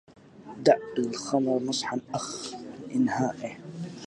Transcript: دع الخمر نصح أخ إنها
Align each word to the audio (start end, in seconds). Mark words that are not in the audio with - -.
دع 0.65 0.77
الخمر 0.97 1.59
نصح 1.63 1.93
أخ 2.13 2.51
إنها 2.95 3.35